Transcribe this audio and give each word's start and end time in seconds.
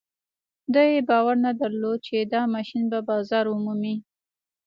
دوی 0.73 1.01
باور 1.09 1.35
نه 1.45 1.51
درلود 1.61 1.99
چې 2.07 2.15
دا 2.33 2.41
ماشين 2.53 2.83
به 2.91 2.99
بازار 3.09 3.45
ومومي. 3.49 3.95